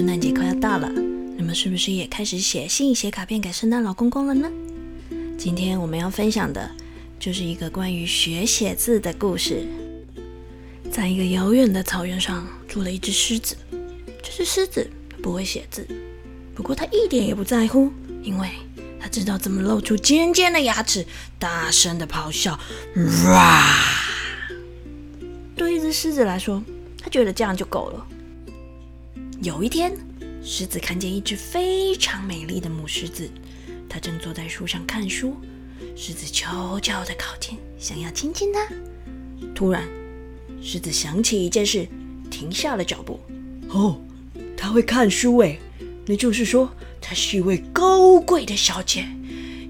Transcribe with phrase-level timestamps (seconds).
[0.00, 0.88] 圣诞节快要到了，
[1.36, 4.50] 你们是不是也开始写信、写卡片给圣诞老公公了呢？
[5.36, 6.70] 今天我们要分享的
[7.18, 9.66] 就是一个关于学写字的故事。
[10.90, 13.54] 在一个遥远的草原上，住了一只狮子。
[14.22, 14.88] 这只狮子
[15.22, 15.86] 不会写字，
[16.54, 18.48] 不过它一点也不在乎，因为
[18.98, 21.04] 它知道怎么露出尖尖的牙齿，
[21.38, 22.58] 大声的咆哮。
[23.26, 23.62] 哇！
[25.54, 26.64] 对一只狮子来说，
[26.98, 28.06] 它觉得这样就够了。
[29.42, 29.90] 有一天，
[30.44, 33.26] 狮子看见一只非常美丽的母狮子，
[33.88, 35.34] 它正坐在树上看书。
[35.96, 38.68] 狮子悄悄地靠近，想要亲亲它。
[39.54, 39.88] 突然，
[40.60, 41.88] 狮子想起一件事，
[42.30, 43.18] 停下了脚步。
[43.70, 43.98] 哦，
[44.58, 45.58] 它会看书诶，
[46.04, 49.08] 那就是说，它是一位高贵的小姐。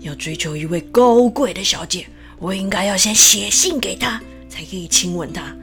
[0.00, 2.06] 要追求一位高贵的小姐，
[2.40, 5.56] 我应该要先写信给她，才可以亲吻她。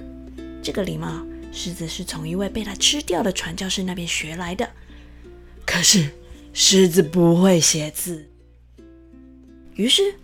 [0.63, 4.69] 这个礼貌，狮子是从一位被他吃掉的传教士那边学来的。
[5.65, 6.09] 可是，
[6.53, 8.29] 狮子不会写字。
[9.75, 10.15] 于是，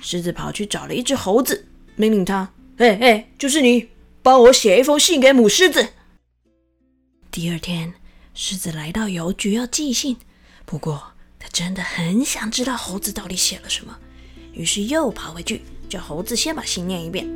[0.00, 3.88] 狮子跑去找了一只猴子，命令他：“嘿嘿，就是你，
[4.22, 5.88] 帮我写一封信给母狮子。”
[7.30, 7.94] 第二天，
[8.34, 10.16] 狮子来到邮局要寄信，
[10.64, 13.98] 不过他真的很想知道猴子到底写了什么，
[14.52, 17.28] 于是又跑回去叫猴子先把信念一遍。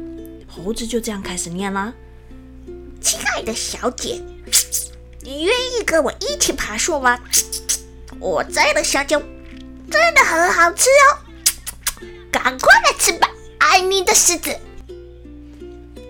[0.46, 1.92] 猴子就这样开始念啦
[3.00, 4.20] ：“亲爱的小姐，
[5.22, 7.18] 你愿意跟我一起爬树吗？
[8.18, 9.20] 我摘的香蕉
[9.90, 11.18] 真的很好吃哦，
[12.30, 13.28] 赶快来吃吧！
[13.58, 14.56] 爱你的狮子。”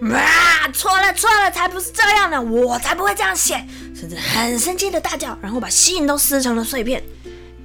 [0.03, 0.71] 哇！
[0.73, 3.63] 错了错了，才不是这样的，我才不会这样写！
[3.95, 7.03] 狮子很生气的大叫，然后把信都撕成了碎片。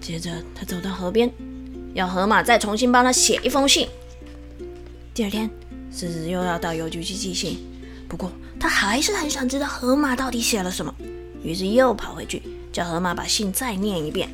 [0.01, 1.31] 接着，他走到河边，
[1.93, 3.87] 要河马再重新帮他写一封信。
[5.13, 5.49] 第二天，
[5.95, 7.63] 狮子又要到邮局去寄信，
[8.13, 10.93] 不过他还是很想知道河马到底写了什么，
[11.43, 14.29] 于是又跑回去叫河马把信再念一遍。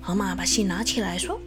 [0.00, 1.40] 河马把信拿起来说：“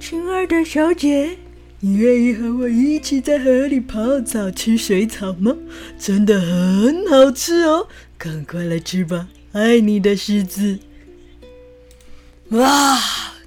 [0.00, 1.38] 亲爱的小姐。”
[1.82, 5.56] 你愿意和我一起在河里泡澡吃水草吗？
[5.98, 9.26] 真的很好吃哦，赶快来吃吧！
[9.50, 10.78] 爱你的狮子。
[12.50, 12.96] 哇，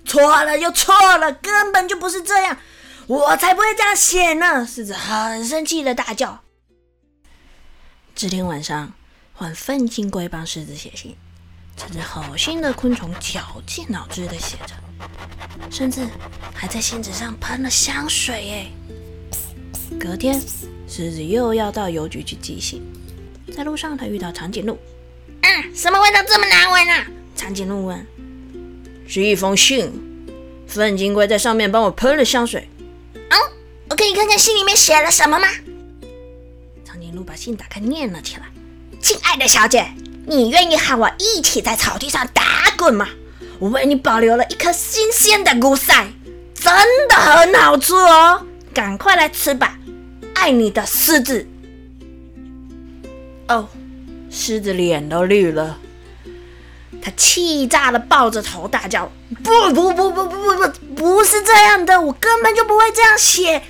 [0.04, 2.58] 错了又错了，根本就不是这样，
[3.08, 4.68] 我才不会这样写呢！
[4.68, 6.44] 狮子很生气的大叫。
[8.20, 8.92] 这天晚上，
[9.32, 11.16] 换粪金龟帮狮子写信。
[11.76, 14.74] 这只好心的昆虫绞尽脑汁的写着，
[15.70, 16.02] 甚至
[16.52, 18.50] 还在信纸上喷了香水。
[18.50, 18.72] 哎，
[20.00, 20.42] 隔天，
[20.88, 22.82] 狮子又要到邮局去寄信，
[23.56, 24.80] 在路上他遇到长颈鹿。
[25.42, 27.06] 啊，什么味道这么难闻啊？
[27.36, 28.04] 长颈鹿问。
[29.08, 29.94] 是一封信，
[30.68, 32.68] 粪金龟在上面帮我喷了香水。
[33.14, 33.38] 哦，
[33.92, 35.48] 我可以看看信里面写了什么吗？
[37.38, 38.44] 信打开，念了起来。
[39.00, 39.88] 亲爱的小姐。
[40.30, 42.44] 你愿意和我一起在草地上打
[42.78, 43.08] 滚吗？
[43.60, 46.06] 我为你保留了一颗新鲜的菇塞，
[46.54, 46.74] 真
[47.08, 48.46] 的很好吃哦！
[48.74, 49.80] 赶快来吃吧！
[50.36, 51.48] 爱你的狮子。
[53.48, 53.70] 哦，
[54.30, 55.78] 狮子脸都绿了，
[57.02, 59.10] 他气炸了，抱着头大叫
[59.42, 63.62] ：“不不不不不不不，不是这样的，我根本就不会这样写。”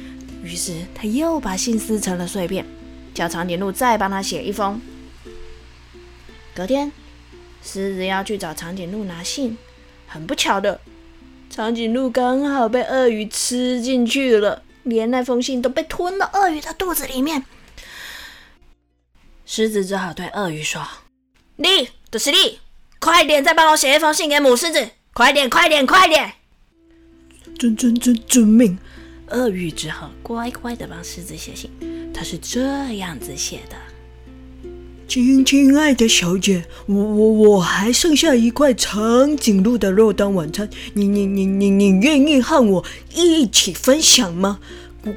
[0.42, 2.66] 于是他又把信撕成了碎片，
[3.18, 4.80] 叫长颈鹿再帮他写一封。
[6.54, 6.92] 隔天，
[7.64, 9.58] 狮子要去找长颈鹿拿信，
[10.06, 10.80] 很不巧的，
[11.50, 17.44] 长颈鹿刚好被鳄鱼吃进去了，连那封信都被吞到鳄鱼的肚子里面。
[19.48, 20.88] 狮子只好对鳄鱼说
[21.58, 22.60] ：“你，就是你，
[23.00, 26.34] 快点再帮我写一封信给母狮子，快点，快点，快点！”
[27.58, 28.78] 遵遵遵遵命，
[29.30, 31.72] 鳄鱼只好乖乖的帮狮子写信。
[32.18, 33.76] 他是这样子写的。
[35.08, 44.60] 亲亲爱的小姐，我我我还剩下一块长颈鹿的肉当晚餐，你你你你你愿意和我一起分享吗？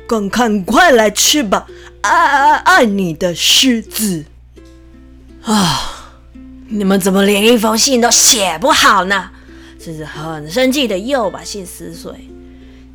[0.07, 1.67] 赶赶快来吃吧！
[2.03, 4.27] 爱爱爱你的狮子
[5.43, 6.21] 啊！
[6.69, 9.31] 你们怎么连一封信都写不好呢？
[9.81, 12.13] 狮子很生气的又把信撕碎，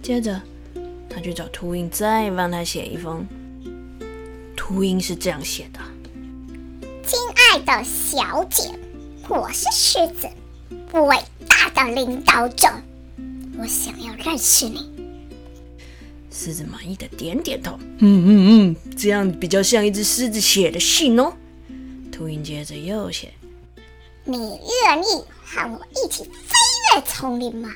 [0.04, 0.40] 接着
[1.10, 3.26] 他去找秃鹰，再帮他写一封。
[4.68, 5.80] 秃鹰是这样写的。
[7.06, 8.64] 亲爱的小姐，
[9.30, 10.28] 我是狮子，
[10.92, 11.18] 伟
[11.48, 12.68] 大的领导者，
[13.60, 14.90] 我想要认识你。
[16.32, 21.32] 狮子满意的点点头，嗯嗯嗯，这样比较像一只狮子写的信哦。
[22.12, 23.32] 秃鹰接着又写：
[24.24, 26.32] 你愿意和我一起飞
[26.96, 27.72] 越丛林吗？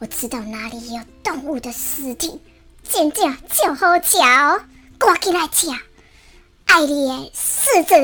[0.00, 2.40] 我知道哪里有动物的尸体，
[2.82, 4.18] 见见就好嚼，
[4.98, 5.68] 赶紧来吃，
[6.74, 7.94] 爱你的狮子。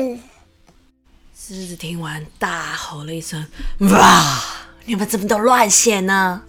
[1.37, 3.45] 狮子听完大吼了一声
[3.91, 4.41] ：“哇！
[4.85, 6.43] 你们怎么都乱写呢？”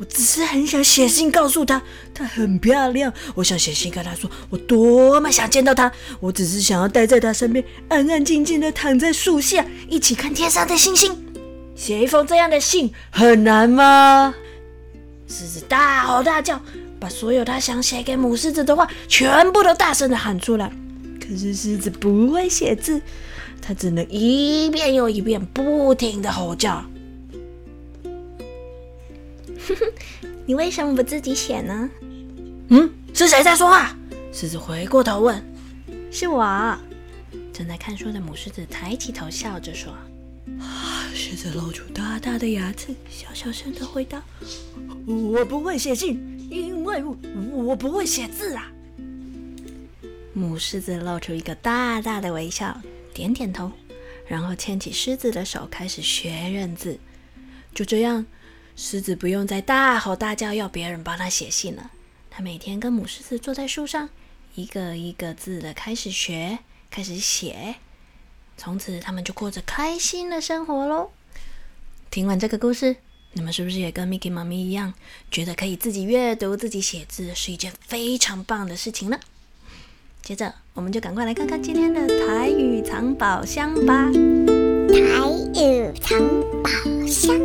[0.00, 1.82] 我只是很想写信告诉她，
[2.14, 3.12] 她很漂亮。
[3.34, 5.92] 我想写信跟她说，我多么想见到她。
[6.18, 11.14] 我只是想要待在她身边，安安静静的躺在树下，一起看天上的星星。
[11.76, 14.34] 写一封这样的信很难吗？
[15.28, 16.58] 狮子大吼大叫，
[16.98, 20.72] 把所有他想写给母狮子的话全部都大声的喊出来。
[21.26, 23.00] 可是狮子不会写字，
[23.62, 26.84] 它只能一遍又一遍不停的吼叫。
[30.44, 31.88] 你为什么不自己写呢？
[32.68, 33.96] 嗯，是谁在说话？
[34.32, 35.42] 狮子回过头问
[36.12, 36.76] ：“是我。”
[37.54, 39.94] 正在看书的母狮子抬起头笑着说
[41.14, 44.22] ：“狮子露出大大的牙齿，小小声的回答：
[45.06, 47.02] 我不会写信，因为
[47.52, 48.70] 我不会写字啊。”
[50.34, 52.78] 母狮子露出一个大大的微笑，
[53.14, 53.72] 点点头，
[54.26, 56.98] 然后牵起狮子的手，开始学认字。
[57.74, 58.26] 就这样。
[58.76, 61.92] 狮子不用再大吼大叫要别人帮他写信了。
[62.28, 64.08] 他每天跟母狮子坐在树上，
[64.56, 66.58] 一个一个字的开始学，
[66.90, 67.76] 开始写。
[68.56, 71.12] 从此，他们就过着开心的生活喽。
[72.10, 72.96] 听完这个故事，
[73.34, 74.92] 你们是不是也跟 Mickey 妈咪一样，
[75.30, 79.20] 觉得可以自己阅读、自己写字是一件非常棒的事情呢？
[80.24, 84.10] 接着，我们就赶快来看看今天的台语藏宝箱吧。
[84.88, 85.28] 台
[85.60, 86.18] 语藏
[86.62, 86.70] 宝
[87.06, 87.38] 箱。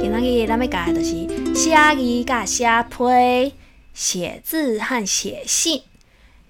[0.00, 3.54] 今仔日咱要教的就是写字、甲写批、
[3.92, 5.82] 写字和写信。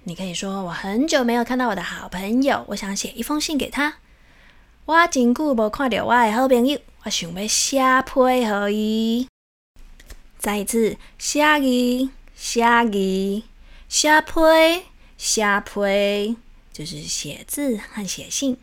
[0.05, 3.95] 你可以说：“我很久没有看到我的好朋友，我想写一封信给他。
[4.85, 9.27] 我真久无看到我的好朋友，我想要写批给伊。”
[10.39, 13.43] 再一次，写字、写字、
[13.89, 14.31] 写批、
[15.25, 16.37] 写批，
[16.71, 18.57] 就是写字和写信。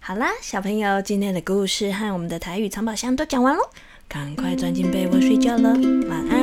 [0.00, 3.70] 好啦，小朋友，今天的故事和我们的台语藏宝箱都讲完喽。
[4.08, 5.70] 赶快钻进被窝睡觉了，
[6.08, 6.39] 晚安。